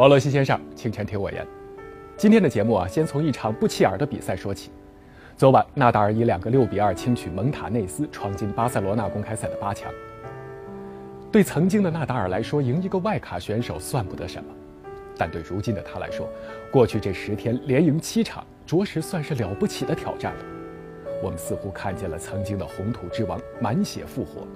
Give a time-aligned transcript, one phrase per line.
[0.00, 1.46] 王洛西先生，请全听我言。
[2.16, 4.70] 今天的节目啊，先从一场不起眼的比赛说起。
[5.36, 9.92] 昨晚，纳达尔以两个六比二轻取蒙塔内斯，闯进巴塞罗那公开赛的八强。
[11.30, 14.50] 对曾经的纳达尔来说，赢一个外卡选手算不得什么，
[15.18, 16.26] 但对如今的他来说，
[16.72, 20.40] 过去这十天连赢七场，着实算是了不起的挑战了。
[21.22, 24.46] 我们似乎看见了曾经的红土之王满血复活。